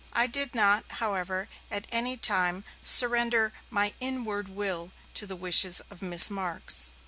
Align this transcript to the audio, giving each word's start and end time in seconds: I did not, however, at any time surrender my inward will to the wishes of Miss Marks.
I 0.13 0.25
did 0.25 0.55
not, 0.55 0.83
however, 0.93 1.47
at 1.69 1.85
any 1.91 2.17
time 2.17 2.63
surrender 2.83 3.53
my 3.69 3.93
inward 3.99 4.49
will 4.49 4.91
to 5.13 5.27
the 5.27 5.35
wishes 5.35 5.79
of 5.91 6.01
Miss 6.01 6.31
Marks. 6.31 6.91